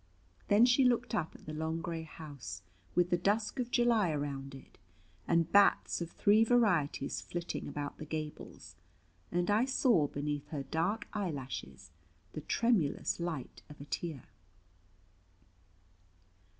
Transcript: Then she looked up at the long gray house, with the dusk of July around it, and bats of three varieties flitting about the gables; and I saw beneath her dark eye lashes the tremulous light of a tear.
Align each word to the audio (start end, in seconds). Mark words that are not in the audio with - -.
Then 0.47 0.65
she 0.65 0.83
looked 0.83 1.13
up 1.13 1.35
at 1.35 1.45
the 1.45 1.53
long 1.53 1.79
gray 1.79 2.01
house, 2.01 2.63
with 2.95 3.11
the 3.11 3.19
dusk 3.19 3.59
of 3.59 3.69
July 3.69 4.09
around 4.09 4.55
it, 4.55 4.79
and 5.27 5.51
bats 5.51 6.01
of 6.01 6.09
three 6.09 6.43
varieties 6.43 7.21
flitting 7.21 7.67
about 7.67 7.99
the 7.99 8.05
gables; 8.05 8.75
and 9.31 9.51
I 9.51 9.65
saw 9.65 10.07
beneath 10.07 10.47
her 10.47 10.63
dark 10.63 11.07
eye 11.13 11.29
lashes 11.29 11.91
the 12.33 12.41
tremulous 12.41 13.19
light 13.19 13.61
of 13.69 13.79
a 13.79 13.85
tear. 13.85 14.23